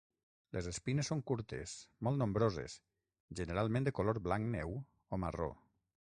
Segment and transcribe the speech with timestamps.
[0.55, 1.73] Les espines són curtes,
[2.07, 2.79] molt nombroses,
[3.41, 4.75] generalment de color blanc neu
[5.19, 5.53] o marró.